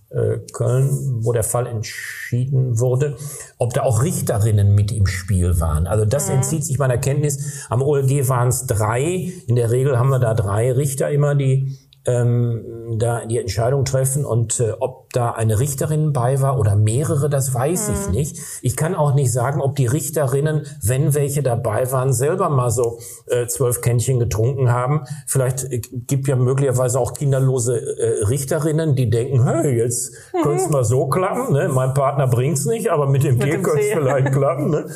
Köln, 0.53 1.25
wo 1.25 1.33
der 1.33 1.43
Fall 1.43 1.67
entschieden 1.67 2.79
wurde, 2.79 3.17
ob 3.59 3.75
da 3.75 3.83
auch 3.83 4.03
Richterinnen 4.03 4.75
mit 4.75 4.93
im 4.93 5.07
Spiel 5.07 5.59
waren. 5.61 5.87
Also 5.87 6.05
das 6.05 6.29
mhm. 6.29 6.37
entzieht 6.37 6.65
sich 6.65 6.79
meiner 6.79 6.99
Kenntnis. 6.99 7.67
Am 7.69 7.83
OLG 7.83 8.29
waren 8.29 8.49
es 8.49 8.67
drei. 8.67 9.33
In 9.47 9.57
der 9.57 9.73
Regel 9.73 9.99
haben 9.99 10.11
wir 10.11 10.21
da 10.21 10.35
drei 10.35 10.73
Richter 10.73 11.11
immer, 11.11 11.35
die 11.35 11.77
ähm, 12.07 12.97
da 12.99 13.25
die 13.25 13.39
Entscheidung 13.39 13.85
treffen 13.85 14.25
und 14.25 14.61
äh, 14.61 14.73
ob 14.79 15.13
da 15.13 15.31
eine 15.31 15.59
Richterin 15.59 16.13
bei 16.13 16.41
war 16.41 16.59
oder 16.59 16.77
mehrere, 16.77 17.31
das 17.31 17.55
weiß 17.55 17.89
mhm. 17.89 17.95
ich 17.95 18.09
nicht. 18.11 18.41
Ich 18.63 18.77
kann 18.77 18.95
auch 18.95 19.15
nicht 19.15 19.33
sagen, 19.33 19.61
ob 19.61 19.77
die 19.77 19.87
Richterinnen, 19.87 20.67
wenn 20.83 21.15
welche 21.15 21.43
dabei 21.43 21.91
waren, 21.93 22.13
selber 22.13 22.51
mal 22.51 22.71
so 22.71 22.99
äh, 23.27 23.47
zwölf 23.47 23.81
Kännchen 23.81 24.19
getrunken 24.19 24.71
haben. 24.71 25.05
Vielleicht 25.27 25.65
äh, 25.65 25.81
gibt 25.81 26.29
ja 26.29 26.37
möglicherweise 26.37 26.99
auch 26.99 27.15
kinderlose 27.15 27.81
äh, 27.81 28.25
Richterinnen, 28.25 28.95
die 28.95 29.09
denken, 29.09 29.45
hey, 29.45 29.77
jetzt 29.77 30.13
mhm. 30.33 30.43
könnte 30.43 30.65
es 30.65 30.71
mal 30.71 30.85
so 30.85 31.09
klappen. 31.09 31.53
Ne? 31.53 31.69
Mein 31.69 31.95
Partner 31.95 32.27
bringt's 32.27 32.67
nicht, 32.67 32.91
aber 32.91 33.07
mit 33.07 33.25
dem 33.25 33.41
Tee 33.41 33.59
könnte 33.59 33.81
es 33.81 33.93
vielleicht 33.93 34.33
klappen. 34.33 34.71
Ne? 34.71 34.87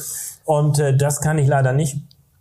Und 0.44 0.78
äh, 0.78 0.96
das 0.96 1.20
kann 1.20 1.38
ich 1.38 1.46
leider 1.46 1.72
nicht 1.72 1.96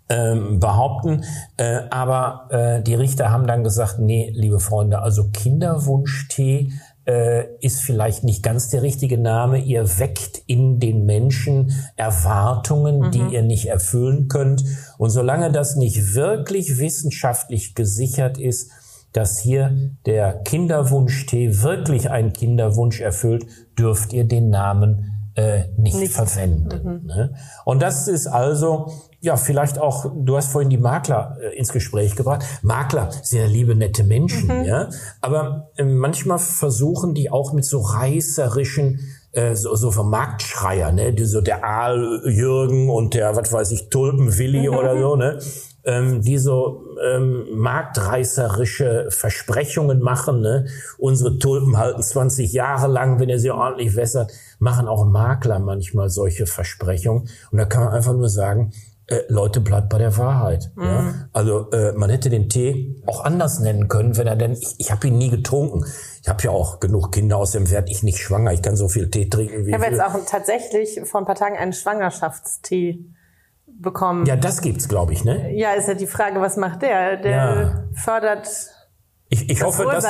ähm, 0.09 0.59
behaupten. 0.59 1.23
Äh, 1.57 1.81
aber 1.89 2.47
äh, 2.49 2.81
die 2.81 2.95
Richter 2.95 3.31
haben 3.31 3.47
dann 3.47 3.63
gesagt, 3.63 3.99
nee, 3.99 4.31
liebe 4.33 4.59
Freunde, 4.59 4.99
also 4.99 5.29
Kinderwunschtee 5.29 6.71
äh, 7.07 7.45
ist 7.61 7.81
vielleicht 7.81 8.23
nicht 8.23 8.43
ganz 8.43 8.69
der 8.69 8.81
richtige 8.81 9.17
Name. 9.17 9.59
Ihr 9.59 9.99
weckt 9.99 10.41
in 10.45 10.79
den 10.79 11.05
Menschen 11.05 11.73
Erwartungen, 11.95 12.99
mhm. 12.99 13.11
die 13.11 13.33
ihr 13.33 13.43
nicht 13.43 13.67
erfüllen 13.67 14.27
könnt. 14.27 14.63
Und 14.97 15.09
solange 15.09 15.51
das 15.51 15.75
nicht 15.75 16.15
wirklich 16.15 16.79
wissenschaftlich 16.79 17.75
gesichert 17.75 18.37
ist, 18.37 18.71
dass 19.13 19.39
hier 19.39 19.75
der 20.05 20.33
Kinderwunschtee 20.43 21.61
wirklich 21.63 22.09
einen 22.09 22.33
Kinderwunsch 22.33 22.99
erfüllt, 22.99 23.45
dürft 23.79 24.11
ihr 24.11 24.25
den 24.25 24.49
Namen 24.49 25.13
äh, 25.35 25.69
nicht, 25.77 25.97
nicht. 25.97 26.13
verwenden. 26.13 27.01
Mhm. 27.01 27.07
Ne? 27.07 27.33
Und 27.63 27.81
das 27.81 28.07
ist 28.07 28.27
also 28.27 28.91
ja, 29.27 29.35
vielleicht 29.35 29.77
auch, 29.77 30.09
du 30.15 30.37
hast 30.37 30.53
vorhin 30.53 30.69
die 30.69 30.77
Makler 30.77 31.37
äh, 31.41 31.57
ins 31.57 31.73
Gespräch 31.73 32.15
gebracht. 32.15 32.45
Makler 32.61 33.09
sind 33.23 33.41
ja 33.41 33.45
liebe, 33.45 33.75
nette 33.75 34.05
Menschen, 34.05 34.47
mhm. 34.47 34.63
ja. 34.63 34.89
Aber 35.19 35.69
äh, 35.75 35.83
manchmal 35.83 36.39
versuchen 36.39 37.13
die 37.13 37.29
auch 37.29 37.51
mit 37.51 37.65
so 37.65 37.81
reißerischen, 37.81 39.01
äh, 39.33 39.53
so, 39.53 39.75
so 39.75 39.91
vom 39.91 40.09
Marktschreier, 40.09 40.93
ne, 40.93 41.11
die, 41.11 41.25
so 41.25 41.41
der 41.41 41.65
Aal 41.65 42.21
Jürgen 42.25 42.89
und 42.89 43.15
der, 43.15 43.35
was 43.35 43.51
weiß 43.51 43.71
ich, 43.71 43.89
Tulpenwilli 43.89 44.69
mhm. 44.69 44.77
oder 44.77 44.97
so, 44.97 45.17
ne, 45.17 45.39
ähm, 45.83 46.21
die 46.21 46.37
so 46.37 46.85
ähm, 47.03 47.47
marktreißerische 47.53 49.07
Versprechungen 49.09 49.99
machen. 49.99 50.39
Ne? 50.39 50.67
Unsere 50.97 51.37
Tulpen 51.37 51.77
halten 51.77 52.01
20 52.01 52.53
Jahre 52.53 52.87
lang, 52.87 53.19
wenn 53.19 53.29
ihr 53.29 53.39
sie 53.39 53.51
ordentlich 53.51 53.95
wässert, 53.97 54.31
machen 54.59 54.87
auch 54.87 55.05
Makler 55.05 55.59
manchmal 55.59 56.09
solche 56.09 56.45
Versprechungen. 56.45 57.29
Und 57.51 57.57
da 57.57 57.65
kann 57.65 57.83
man 57.83 57.93
einfach 57.93 58.13
nur 58.13 58.29
sagen, 58.29 58.71
äh, 59.07 59.21
Leute, 59.29 59.61
bleibt 59.61 59.89
bei 59.89 59.97
der 59.97 60.17
Wahrheit. 60.17 60.69
Mhm. 60.75 60.83
Ja? 60.83 61.13
Also 61.31 61.71
äh, 61.71 61.93
man 61.93 62.09
hätte 62.09 62.29
den 62.29 62.49
Tee 62.49 63.01
auch 63.05 63.23
anders 63.23 63.59
nennen 63.59 63.87
können, 63.87 64.17
wenn 64.17 64.27
er 64.27 64.35
denn, 64.35 64.53
ich, 64.53 64.75
ich 64.77 64.91
habe 64.91 65.07
ihn 65.07 65.17
nie 65.17 65.29
getrunken. 65.29 65.85
Ich 66.21 66.27
habe 66.27 66.43
ja 66.43 66.51
auch 66.51 66.79
genug 66.79 67.11
Kinder 67.11 67.37
aus 67.37 67.51
dem 67.51 67.71
Wert 67.71 67.89
ich 67.89 68.03
nicht 68.03 68.19
schwanger. 68.19 68.51
Ich 68.51 68.61
kann 68.61 68.75
so 68.75 68.89
viel 68.89 69.09
Tee 69.09 69.29
trinken 69.29 69.65
wie 69.65 69.69
ich 69.69 69.75
habe 69.75 69.85
jetzt 69.85 70.01
auch 70.01 70.13
tatsächlich 70.25 70.99
vor 71.05 71.21
ein 71.21 71.25
paar 71.25 71.35
Tagen 71.35 71.57
einen 71.57 71.73
Schwangerschaftstee 71.73 73.05
bekommen. 73.65 74.25
Ja, 74.25 74.35
das 74.35 74.61
gibt's, 74.61 74.89
glaube 74.89 75.13
ich, 75.13 75.23
ne? 75.23 75.53
Ja, 75.53 75.73
ist 75.73 75.87
ja 75.87 75.93
die 75.93 76.07
Frage, 76.07 76.41
was 76.41 76.57
macht 76.57 76.81
der? 76.81 77.17
Der 77.17 77.31
ja. 77.31 77.83
fördert 77.93 78.47
ich, 79.29 79.49
ich, 79.49 79.61
hoffe, 79.61 79.83
dass, 79.83 80.05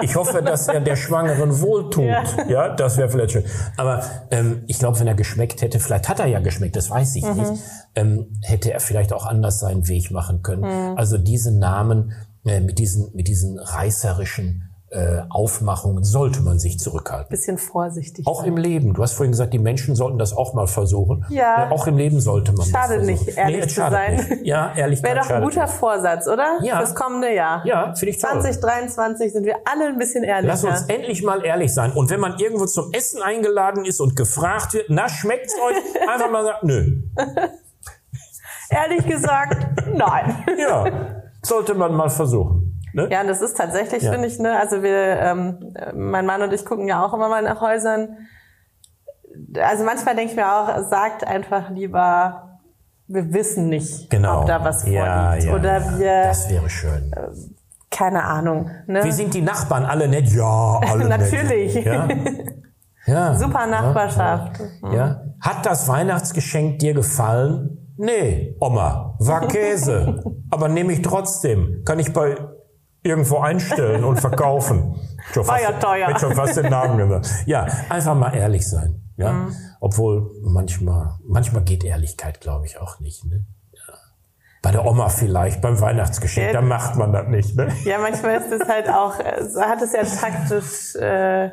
ich 0.00 0.16
hoffe, 0.16 0.42
dass 0.42 0.66
er 0.66 0.80
der 0.80 0.96
Schwangeren 0.96 1.60
wohltut. 1.60 2.06
Ja, 2.06 2.24
ja 2.48 2.68
das 2.74 2.96
wäre 2.96 3.10
vielleicht 3.10 3.32
schön. 3.32 3.44
Aber 3.76 4.02
ähm, 4.30 4.64
ich 4.66 4.78
glaube, 4.78 4.98
wenn 5.00 5.06
er 5.06 5.14
geschmeckt 5.14 5.60
hätte, 5.60 5.80
vielleicht 5.80 6.08
hat 6.08 6.18
er 6.18 6.26
ja 6.26 6.40
geschmeckt, 6.40 6.76
das 6.76 6.88
weiß 6.88 7.14
ich 7.16 7.24
mhm. 7.24 7.34
nicht, 7.34 7.62
ähm, 7.94 8.38
hätte 8.42 8.72
er 8.72 8.80
vielleicht 8.80 9.12
auch 9.12 9.26
anders 9.26 9.60
seinen 9.60 9.86
Weg 9.86 10.10
machen 10.10 10.42
können. 10.42 10.62
Mhm. 10.62 10.98
Also 10.98 11.18
diese 11.18 11.52
Namen 11.56 12.12
äh, 12.46 12.60
mit 12.60 12.78
diesen 12.78 13.14
mit 13.14 13.28
diesen 13.28 13.58
reißerischen 13.58 14.71
äh, 14.92 15.22
Aufmachungen 15.30 16.04
sollte 16.04 16.42
man 16.42 16.58
sich 16.58 16.78
zurückhalten. 16.78 17.30
Bisschen 17.30 17.56
vorsichtig. 17.56 18.26
Auch 18.26 18.40
sein. 18.40 18.48
im 18.48 18.56
Leben. 18.58 18.92
Du 18.92 19.02
hast 19.02 19.14
vorhin 19.14 19.32
gesagt, 19.32 19.54
die 19.54 19.58
Menschen 19.58 19.94
sollten 19.94 20.18
das 20.18 20.36
auch 20.36 20.52
mal 20.52 20.66
versuchen. 20.66 21.24
Ja. 21.30 21.68
Äh, 21.68 21.72
auch 21.72 21.86
im 21.86 21.96
Leben 21.96 22.20
sollte 22.20 22.52
man 22.52 22.66
schade 22.66 22.98
das 22.98 23.06
versuchen. 23.06 23.26
nicht, 23.26 23.38
ehrlich 23.38 23.60
nee, 23.60 23.68
zu 23.68 23.74
sein. 23.80 24.16
Nicht. 24.16 24.46
Ja, 24.46 24.72
ehrlich 24.76 25.02
Wäre 25.02 25.20
doch 25.20 25.30
ein 25.30 25.42
guter 25.42 25.62
nicht. 25.62 25.74
Vorsatz, 25.74 26.28
oder? 26.28 26.58
Ja. 26.62 26.76
Fürs 26.76 26.94
kommende 26.94 27.34
Jahr. 27.34 27.64
Ja, 27.66 27.94
finde 27.94 28.10
ich 28.10 28.18
toll. 28.20 28.32
2023 28.32 29.32
sind 29.32 29.46
wir 29.46 29.56
alle 29.64 29.88
ein 29.88 29.98
bisschen 29.98 30.24
ehrlicher. 30.24 30.48
Lass 30.52 30.64
uns 30.64 30.82
endlich 30.88 31.22
mal 31.22 31.44
ehrlich 31.44 31.72
sein. 31.72 31.92
Und 31.92 32.10
wenn 32.10 32.20
man 32.20 32.38
irgendwo 32.38 32.66
zum 32.66 32.92
Essen 32.92 33.22
eingeladen 33.22 33.86
ist 33.86 34.00
und 34.00 34.14
gefragt 34.14 34.74
wird, 34.74 34.86
na, 34.90 35.08
schmeckt's 35.08 35.54
euch? 35.54 36.08
Einfach 36.08 36.30
mal 36.30 36.44
sagen, 36.44 36.66
nö. 36.66 37.02
ehrlich 38.70 39.06
gesagt, 39.06 39.88
nein. 39.94 40.44
ja, 40.58 40.84
sollte 41.42 41.74
man 41.74 41.94
mal 41.94 42.10
versuchen. 42.10 42.61
Ne? 42.92 43.08
Ja, 43.10 43.22
und 43.22 43.28
das 43.28 43.40
ist 43.40 43.56
tatsächlich, 43.56 44.02
ja. 44.02 44.12
finde 44.12 44.28
ich, 44.28 44.38
ne, 44.38 44.58
also 44.58 44.82
wir, 44.82 45.18
ähm, 45.20 45.74
mein 45.94 46.26
Mann 46.26 46.42
und 46.42 46.52
ich 46.52 46.64
gucken 46.64 46.88
ja 46.88 47.04
auch 47.04 47.14
immer 47.14 47.28
mal 47.28 47.42
nach 47.42 47.60
Häusern. 47.60 48.16
Also 49.60 49.84
manchmal 49.84 50.14
denke 50.14 50.32
ich 50.32 50.36
mir 50.36 50.52
auch, 50.52 50.88
sagt 50.90 51.26
einfach 51.26 51.70
lieber, 51.70 52.60
wir 53.08 53.32
wissen 53.32 53.68
nicht, 53.68 54.10
genau. 54.10 54.40
ob 54.40 54.46
da 54.46 54.64
was 54.64 54.82
vorliegt. 54.82 55.44
Ja, 55.44 55.54
Oder 55.54 55.98
wir. 55.98 56.22
Das 56.24 56.48
wäre 56.50 56.68
schön. 56.68 57.12
Äh, 57.12 57.28
keine 57.90 58.24
Ahnung. 58.24 58.70
Ne? 58.86 59.04
Wie 59.04 59.12
sind 59.12 59.34
die 59.34 59.42
Nachbarn 59.42 59.84
alle 59.84 60.08
nett? 60.08 60.28
Ja, 60.28 60.80
alle 60.80 61.04
Natürlich. 61.08 61.74
nett. 61.74 61.84
Ja? 61.84 62.08
ja. 63.06 63.34
Super 63.38 63.66
Nachbarschaft. 63.66 64.60
Ja, 64.82 64.94
ja. 64.94 65.20
Hat 65.40 65.66
das 65.66 65.88
Weihnachtsgeschenk 65.88 66.78
dir 66.78 66.94
gefallen? 66.94 67.94
Nee, 67.98 68.56
Oma, 68.60 69.16
war 69.18 69.46
Käse. 69.48 70.22
aber 70.50 70.68
nehme 70.68 70.92
ich 70.92 71.02
trotzdem. 71.02 71.82
Kann 71.84 71.98
ich 71.98 72.12
bei 72.12 72.36
irgendwo 73.02 73.38
einstellen 73.38 74.04
und 74.04 74.20
verkaufen. 74.20 74.94
Schon 75.32 75.44
fast, 75.44 75.48
War 75.48 75.72
ja 75.72 75.78
teuer. 75.78 76.08
Hätte 76.08 76.20
schon 76.20 76.34
fast 76.34 76.56
den 76.56 76.70
Namen 76.70 76.98
gesagt. 76.98 77.28
Ja, 77.46 77.66
einfach 77.88 78.14
mal 78.14 78.34
ehrlich 78.34 78.68
sein. 78.68 79.00
Ja, 79.16 79.32
mhm. 79.32 79.54
obwohl 79.80 80.30
manchmal, 80.42 81.18
manchmal 81.26 81.62
geht 81.62 81.84
Ehrlichkeit, 81.84 82.40
glaube 82.40 82.66
ich, 82.66 82.80
auch 82.80 82.98
nicht. 83.00 83.24
Ne? 83.24 83.44
Ja. 83.72 83.94
Bei 84.62 84.72
der 84.72 84.86
Oma 84.86 85.10
vielleicht, 85.10 85.60
beim 85.60 85.80
Weihnachtsgeschenk, 85.80 86.46
ja. 86.46 86.52
da 86.54 86.62
macht 86.62 86.96
man 86.96 87.12
das 87.12 87.28
nicht. 87.28 87.54
Ne? 87.54 87.68
Ja, 87.84 87.98
manchmal 87.98 88.36
ist 88.36 88.50
es 88.50 88.66
halt 88.66 88.88
auch, 88.88 89.18
hat 89.18 89.82
es 89.82 89.92
ja 89.92 90.02
taktisch, 90.02 90.96
äh, 90.96 91.50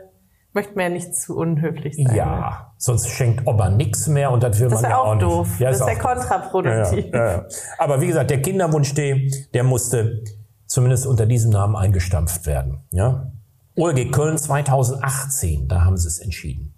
möchte 0.54 0.74
man 0.76 0.84
ja 0.84 0.90
nicht 0.90 1.16
zu 1.16 1.36
unhöflich 1.36 1.98
sein. 1.98 2.16
Ja, 2.16 2.40
ne? 2.40 2.56
sonst 2.78 3.10
schenkt 3.10 3.46
Oma 3.46 3.70
nichts 3.70 4.08
mehr 4.08 4.32
und 4.32 4.42
das 4.42 4.58
will 4.60 4.70
das 4.70 4.82
man 4.82 4.92
ja 4.92 4.98
auch, 4.98 5.08
auch 5.08 5.16
nicht. 5.16 5.24
Doof. 5.24 5.60
Ja, 5.60 5.70
das 5.70 5.82
ist 5.82 5.88
ja 5.88 5.96
kontraproduktiv. 5.96 7.14
Ja, 7.14 7.32
ja, 7.32 7.46
Aber 7.78 8.00
wie 8.00 8.08
gesagt, 8.08 8.30
der 8.30 8.42
Kinderwunsch, 8.42 8.94
der 8.94 9.64
musste 9.64 10.24
zumindest 10.70 11.06
unter 11.06 11.26
diesem 11.26 11.52
Namen 11.52 11.76
eingestampft 11.76 12.46
werden. 12.46 12.80
Ja? 12.92 13.32
OLG 13.76 14.12
Köln 14.12 14.38
2018, 14.38 15.68
da 15.68 15.84
haben 15.84 15.98
sie 15.98 16.08
es 16.08 16.20
entschieden. 16.20 16.74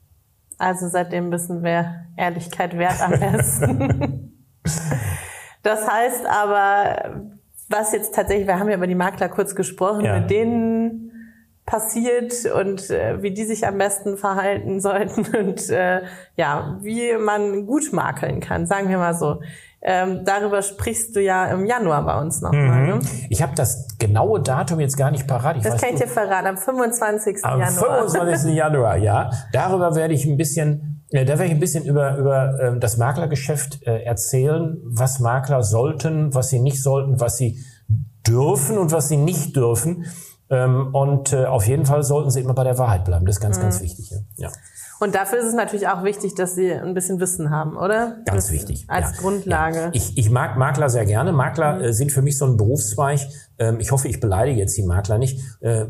Also 0.57 0.87
seitdem 0.87 1.31
wissen 1.31 1.63
wir 1.63 2.05
Ehrlichkeit 2.17 2.77
wert 2.77 3.01
am 3.01 3.11
besten. 3.11 4.33
das 5.63 5.87
heißt 5.87 6.25
aber, 6.25 7.23
was 7.67 7.91
jetzt 7.91 8.15
tatsächlich, 8.15 8.47
wir 8.47 8.59
haben 8.59 8.69
ja 8.69 8.77
über 8.77 8.87
die 8.87 8.95
Makler 8.95 9.29
kurz 9.29 9.55
gesprochen, 9.55 10.05
ja. 10.05 10.19
mit 10.19 10.29
denen 10.29 11.11
passiert 11.65 12.45
und 12.45 12.89
äh, 12.89 13.21
wie 13.21 13.31
die 13.31 13.45
sich 13.45 13.65
am 13.65 13.77
besten 13.77 14.17
verhalten 14.17 14.79
sollten 14.81 15.25
und 15.35 15.69
äh, 15.69 16.01
ja, 16.35 16.77
wie 16.81 17.17
man 17.17 17.65
gut 17.65 17.91
makeln 17.91 18.39
kann, 18.39 18.65
sagen 18.65 18.89
wir 18.89 18.97
mal 18.97 19.15
so. 19.15 19.41
Ähm, 19.83 20.23
darüber 20.25 20.61
sprichst 20.61 21.15
du 21.15 21.21
ja 21.21 21.47
im 21.47 21.65
Januar 21.65 22.05
bei 22.05 22.19
uns 22.19 22.41
nochmal. 22.41 22.81
Mhm. 22.81 22.87
Ne? 22.87 22.99
Ich 23.29 23.41
habe 23.41 23.53
das 23.55 23.87
genaue 23.97 24.39
Datum 24.39 24.79
jetzt 24.79 24.95
gar 24.95 25.09
nicht 25.09 25.27
parat. 25.27 25.57
Ich 25.57 25.63
das 25.63 25.81
kann 25.81 25.93
ich 25.93 25.99
dir 25.99 26.07
verraten, 26.07 26.47
am 26.47 26.57
25. 26.57 27.43
Am 27.43 27.59
Januar. 27.59 27.89
Am 27.89 28.09
25. 28.09 28.53
Januar, 28.55 28.97
ja. 28.97 29.31
Darüber 29.53 29.95
werde 29.95 30.13
ich 30.13 30.25
ein 30.25 30.37
bisschen, 30.37 31.03
äh, 31.09 31.25
da 31.25 31.33
werde 31.33 31.45
ich 31.45 31.51
ein 31.51 31.59
bisschen 31.59 31.83
über, 31.83 32.15
über 32.17 32.59
äh, 32.59 32.79
das 32.79 32.97
Maklergeschäft 32.97 33.81
äh, 33.87 34.03
erzählen, 34.03 34.77
was 34.85 35.19
Makler 35.19 35.63
sollten, 35.63 36.35
was 36.35 36.49
sie 36.49 36.59
nicht 36.59 36.83
sollten, 36.83 37.19
was 37.19 37.37
sie 37.37 37.59
dürfen 38.27 38.77
und 38.77 38.91
was 38.91 39.07
sie 39.07 39.17
nicht 39.17 39.55
dürfen. 39.55 40.05
Ähm, 40.51 40.93
und 40.93 41.33
äh, 41.33 41.45
auf 41.45 41.65
jeden 41.65 41.87
Fall 41.87 42.03
sollten 42.03 42.29
sie 42.29 42.41
immer 42.41 42.53
bei 42.53 42.65
der 42.65 42.77
Wahrheit 42.77 43.05
bleiben. 43.05 43.25
Das 43.25 43.37
ist 43.37 43.41
ganz, 43.41 43.57
mhm. 43.57 43.61
ganz 43.63 43.81
wichtig. 43.81 44.13
Ja. 44.35 44.49
Und 45.01 45.15
dafür 45.15 45.39
ist 45.39 45.45
es 45.45 45.55
natürlich 45.55 45.87
auch 45.87 46.03
wichtig, 46.03 46.35
dass 46.35 46.53
sie 46.53 46.71
ein 46.71 46.93
bisschen 46.93 47.19
Wissen 47.19 47.49
haben, 47.49 47.75
oder? 47.75 48.17
Ganz 48.25 48.45
das 48.45 48.51
wichtig. 48.51 48.85
Als 48.87 49.15
ja. 49.15 49.17
Grundlage. 49.17 49.77
Ja. 49.79 49.89
Ich, 49.93 50.15
ich 50.15 50.29
mag 50.29 50.57
Makler 50.57 50.91
sehr 50.91 51.07
gerne. 51.07 51.31
Makler 51.31 51.77
mhm. 51.77 51.81
äh, 51.81 51.93
sind 51.93 52.11
für 52.11 52.21
mich 52.21 52.37
so 52.37 52.45
ein 52.45 52.55
Berufszweig. 52.55 53.21
Ähm, 53.57 53.79
ich 53.79 53.91
hoffe, 53.91 54.07
ich 54.07 54.19
beleidige 54.19 54.59
jetzt 54.59 54.77
die 54.77 54.83
Makler 54.83 55.17
nicht. 55.17 55.41
Äh, 55.59 55.81
äh, 55.81 55.87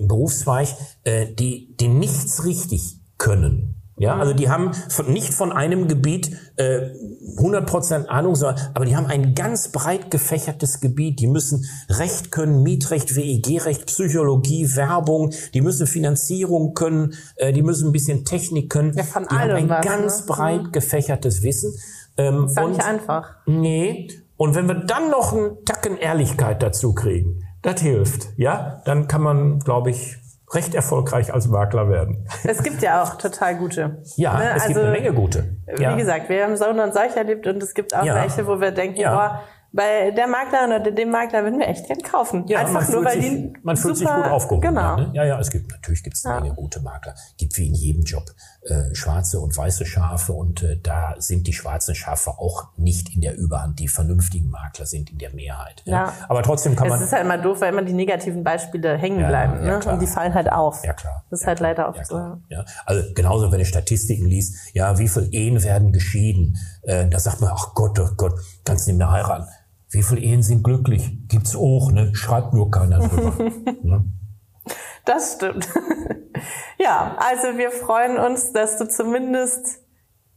ein 0.00 0.08
Berufszweig, 0.08 0.70
äh, 1.04 1.26
die, 1.32 1.76
die 1.76 1.86
nichts 1.86 2.44
richtig 2.46 3.00
können. 3.16 3.77
Ja, 3.98 4.16
also 4.16 4.32
die 4.32 4.48
haben 4.48 4.72
von, 4.88 5.12
nicht 5.12 5.34
von 5.34 5.52
einem 5.52 5.88
Gebiet 5.88 6.30
äh, 6.56 6.90
100% 7.36 8.06
Ahnung, 8.06 8.36
sondern, 8.36 8.70
aber 8.74 8.84
die 8.84 8.96
haben 8.96 9.06
ein 9.06 9.34
ganz 9.34 9.72
breit 9.72 10.10
gefächertes 10.10 10.80
Gebiet. 10.80 11.20
Die 11.20 11.26
müssen 11.26 11.64
Recht 11.88 12.30
können, 12.30 12.62
Mietrecht, 12.62 13.16
WEG-Recht, 13.16 13.86
Psychologie, 13.86 14.76
Werbung, 14.76 15.32
die 15.54 15.60
müssen 15.60 15.86
Finanzierung 15.86 16.74
können, 16.74 17.14
äh, 17.36 17.52
die 17.52 17.62
müssen 17.62 17.88
ein 17.88 17.92
bisschen 17.92 18.24
Technik 18.24 18.70
können. 18.70 18.92
Ja, 18.94 19.02
von 19.02 19.24
die 19.24 19.36
allem 19.36 19.56
haben 19.56 19.62
ein 19.64 19.68
was, 19.68 19.84
ganz 19.84 20.20
ne? 20.20 20.26
breit 20.26 20.62
mhm. 20.64 20.72
gefächertes 20.72 21.42
Wissen. 21.42 21.74
Ähm, 22.16 22.44
ist 22.44 22.58
und, 22.60 22.72
nicht 22.72 22.84
einfach. 22.84 23.36
Nee. 23.46 24.08
Und 24.36 24.54
wenn 24.54 24.66
wir 24.66 24.74
dann 24.74 25.10
noch 25.10 25.32
einen 25.32 25.64
Tacken 25.64 25.96
Ehrlichkeit 25.96 26.62
dazu 26.62 26.94
kriegen, 26.94 27.42
das 27.62 27.80
hilft, 27.80 28.28
ja, 28.36 28.80
dann 28.84 29.08
kann 29.08 29.22
man, 29.22 29.58
glaube 29.58 29.90
ich, 29.90 30.16
recht 30.52 30.74
erfolgreich 30.74 31.32
als 31.32 31.48
Makler 31.48 31.88
werden. 31.88 32.26
Es 32.44 32.62
gibt 32.62 32.82
ja 32.82 33.02
auch 33.02 33.16
total 33.16 33.56
gute. 33.56 34.02
Ja, 34.16 34.38
ne? 34.38 34.44
es 34.56 34.62
also, 34.62 34.66
gibt 34.68 34.80
eine 34.80 34.90
Menge 34.90 35.12
gute. 35.12 35.56
Ja. 35.78 35.92
Wie 35.94 35.98
gesagt, 35.98 36.28
wir 36.28 36.44
haben 36.44 36.56
so 36.56 36.66
und 36.66 36.94
solch 36.94 37.16
erlebt 37.16 37.46
und 37.46 37.62
es 37.62 37.74
gibt 37.74 37.94
auch 37.94 38.04
ja. 38.04 38.14
welche, 38.14 38.46
wo 38.46 38.60
wir 38.60 38.70
denken, 38.70 39.00
ja. 39.00 39.14
boah, 39.14 39.40
bei 39.70 40.10
der 40.12 40.26
Maklerin 40.26 40.80
oder 40.80 40.90
dem 40.90 41.10
Makler 41.10 41.44
würden 41.44 41.58
wir 41.58 41.68
echt 41.68 41.86
gern 41.86 42.00
kaufen. 42.00 42.46
Ja, 42.48 42.60
Einfach 42.60 42.88
nur, 42.88 43.04
weil 43.04 43.20
sich, 43.20 43.30
die 43.30 43.52
man 43.62 43.76
fühlt 43.76 43.98
sich 43.98 44.08
gut 44.08 44.24
aufgehoben. 44.24 44.62
Genau. 44.62 44.96
ne? 44.96 45.10
Ja, 45.12 45.24
ja, 45.24 45.38
es 45.38 45.50
gibt 45.50 45.70
natürlich 45.70 46.02
gibt's 46.02 46.24
eine 46.24 46.36
ja. 46.36 46.40
Menge 46.40 46.54
gute 46.54 46.80
Makler. 46.80 47.14
Gibt 47.36 47.56
wie 47.58 47.68
in 47.68 47.74
jedem 47.74 48.02
Job 48.02 48.24
äh, 48.62 48.94
schwarze 48.94 49.40
und 49.40 49.54
weiße 49.54 49.84
Schafe 49.84 50.32
und 50.32 50.62
äh, 50.62 50.78
da 50.82 51.16
sind 51.18 51.46
die 51.46 51.52
schwarzen 51.52 51.94
Schafe 51.94 52.30
auch 52.30 52.68
nicht 52.76 53.14
in 53.14 53.20
der 53.20 53.36
Überhand. 53.36 53.78
Die 53.78 53.88
vernünftigen 53.88 54.48
Makler 54.48 54.86
sind 54.86 55.10
in 55.10 55.18
der 55.18 55.34
Mehrheit. 55.34 55.82
Ja. 55.84 56.06
ja. 56.06 56.12
Aber 56.28 56.42
trotzdem 56.42 56.74
kann 56.74 56.88
man. 56.88 56.98
Es 56.98 57.06
ist 57.06 57.12
halt 57.12 57.24
immer 57.24 57.38
doof, 57.38 57.60
weil 57.60 57.72
immer 57.72 57.82
die 57.82 57.92
negativen 57.92 58.42
Beispiele 58.42 58.96
hängen 58.96 59.26
bleiben. 59.26 59.66
Ja, 59.66 59.78
ne? 59.78 59.92
Und 59.92 60.00
die 60.00 60.06
fallen 60.06 60.32
halt 60.32 60.50
auf. 60.50 60.82
Ja 60.82 60.94
klar. 60.94 61.24
Das 61.28 61.40
ist 61.40 61.46
halt 61.46 61.58
klar. 61.58 61.70
leider 61.70 61.88
oft 61.90 62.06
so. 62.06 62.16
Ja. 62.48 62.64
Also 62.86 63.02
genauso, 63.14 63.52
wenn 63.52 63.58
du 63.58 63.66
Statistiken 63.66 64.24
liest, 64.24 64.74
ja, 64.74 64.98
wie 64.98 65.08
viel 65.08 65.28
Ehen 65.32 65.62
werden 65.62 65.92
geschieden? 65.92 66.56
Äh, 66.82 67.06
da 67.08 67.18
sagt 67.18 67.42
man, 67.42 67.50
ach 67.52 67.74
Gott, 67.74 67.98
oh 67.98 68.08
Gott, 68.16 68.32
kannst 68.64 68.86
nicht 68.86 68.96
mehr 68.96 69.10
heiraten. 69.10 69.46
Wie 69.90 70.02
viele 70.02 70.20
Ehen 70.20 70.42
sind 70.42 70.62
glücklich? 70.62 71.10
Gibt's 71.28 71.56
auch, 71.56 71.90
ne? 71.90 72.14
Schreibt 72.14 72.52
nur 72.52 72.70
keiner 72.70 72.98
drüber. 72.98 73.32
ne? 73.82 74.04
Das 75.04 75.34
stimmt. 75.36 75.66
ja, 76.78 77.16
also 77.18 77.56
wir 77.56 77.70
freuen 77.70 78.18
uns, 78.18 78.52
dass 78.52 78.76
du 78.78 78.86
zumindest 78.86 79.80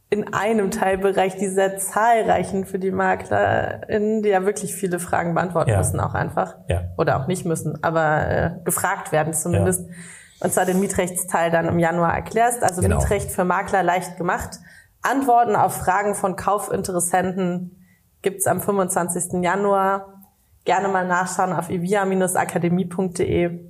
in 0.08 0.32
einem 0.34 0.70
Teilbereich 0.70 1.36
dieser 1.36 1.76
zahlreichen 1.78 2.64
für 2.66 2.78
die 2.78 2.90
MaklerInnen, 2.90 4.22
die 4.22 4.28
ja 4.30 4.44
wirklich 4.44 4.74
viele 4.74 4.98
Fragen 4.98 5.34
beantworten 5.34 5.70
Ja. 5.70 5.78
müssen, 5.78 6.00
auch 6.00 6.14
einfach. 6.14 6.56
Ja. 6.68 6.82
Oder 6.98 7.20
auch 7.20 7.26
nicht 7.26 7.44
müssen, 7.46 7.82
aber 7.82 8.26
äh, 8.28 8.50
gefragt 8.64 9.12
werden 9.12 9.32
zumindest. 9.32 9.88
Ja. 9.88 9.94
Und 10.40 10.52
zwar 10.52 10.64
den 10.66 10.80
Mietrechtsteil 10.80 11.50
dann 11.50 11.66
im 11.66 11.78
Januar 11.78 12.14
erklärst. 12.14 12.62
Also 12.62 12.82
Genau. 12.82 12.98
Mietrecht 12.98 13.30
für 13.30 13.44
Makler 13.44 13.82
leicht 13.82 14.16
gemacht. 14.16 14.58
Antworten 15.02 15.56
auf 15.56 15.76
Fragen 15.76 16.14
von 16.14 16.36
Kaufinteressenten 16.36 17.81
gibt's 18.22 18.46
am 18.46 18.60
25. 18.60 19.42
Januar. 19.42 20.22
Gerne 20.64 20.86
mal 20.88 21.06
nachschauen 21.06 21.52
auf 21.52 21.68
ivia-akademie.de. 21.70 23.68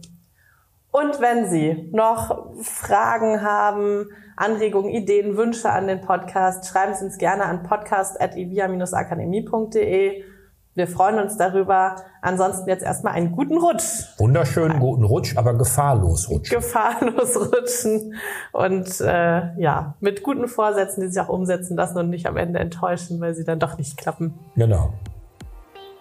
Und 0.90 1.20
wenn 1.20 1.48
Sie 1.48 1.88
noch 1.92 2.52
Fragen 2.62 3.42
haben, 3.42 4.08
Anregungen, 4.36 4.90
Ideen, 4.90 5.38
Wünsche 5.38 5.70
an 5.70 5.86
den 5.86 6.02
Podcast, 6.02 6.66
schreiben 6.66 6.92
Sie 6.94 7.06
uns 7.06 7.16
gerne 7.16 7.44
an 7.44 7.62
podcast.ivia-akademie.de. 7.62 10.24
Wir 10.74 10.86
freuen 10.86 11.18
uns 11.18 11.36
darüber. 11.36 11.96
Ansonsten 12.22 12.68
jetzt 12.68 12.82
erstmal 12.82 13.12
einen 13.12 13.32
guten 13.32 13.58
Rutsch. 13.58 14.04
Wunderschönen 14.18 14.80
guten 14.80 15.04
Rutsch, 15.04 15.36
aber 15.36 15.54
gefahrlos 15.54 16.30
rutschen. 16.30 16.56
Gefahrlos 16.56 17.36
rutschen 17.36 18.14
und 18.52 19.00
äh, 19.00 19.60
ja, 19.60 19.94
mit 20.00 20.22
guten 20.22 20.48
Vorsätzen, 20.48 21.02
die 21.02 21.08
sich 21.08 21.20
auch 21.20 21.28
umsetzen 21.28 21.76
lassen 21.76 21.98
und 21.98 22.10
nicht 22.10 22.26
am 22.26 22.38
Ende 22.38 22.58
enttäuschen, 22.58 23.20
weil 23.20 23.34
sie 23.34 23.44
dann 23.44 23.58
doch 23.58 23.76
nicht 23.76 23.98
klappen. 23.98 24.38
Genau. 24.56 24.94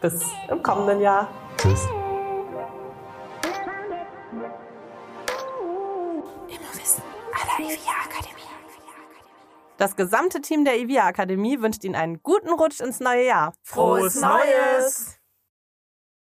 Bis 0.01 0.23
im 0.49 0.63
kommenden 0.63 1.01
Jahr. 1.01 1.27
Tschüss. 1.57 1.87
Das 9.81 9.95
gesamte 9.95 10.41
Team 10.41 10.63
der 10.63 10.77
IVIA 10.79 11.07
Akademie 11.07 11.59
wünscht 11.59 11.83
Ihnen 11.83 11.95
einen 11.95 12.21
guten 12.21 12.51
Rutsch 12.51 12.81
ins 12.81 12.99
neue 12.99 13.25
Jahr. 13.25 13.55
Frohes 13.63 14.21
Neues! 14.21 15.19